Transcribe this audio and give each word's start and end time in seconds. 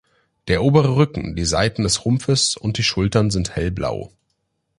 Der 0.47 0.63
obere 0.63 0.95
Rücken, 0.95 1.35
die 1.35 1.45
Seiten 1.45 1.83
des 1.83 2.05
Rumpfs 2.05 2.57
und 2.57 2.79
die 2.79 2.83
Schultern 2.83 3.29
sind 3.29 3.55
hellblau. 3.55 4.11